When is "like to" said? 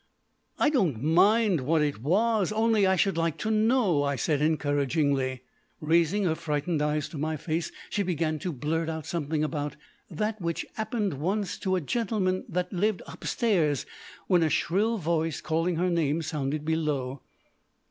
3.17-3.51